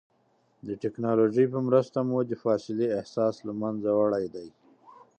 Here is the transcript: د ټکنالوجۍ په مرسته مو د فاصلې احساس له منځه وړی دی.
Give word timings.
د 0.67 0.69
ټکنالوجۍ 0.83 1.45
په 1.53 1.59
مرسته 1.67 1.97
مو 2.09 2.17
د 2.29 2.31
فاصلې 2.43 2.87
احساس 2.99 3.35
له 3.47 3.53
منځه 3.61 3.89
وړی 3.99 4.25
دی. 4.35 4.47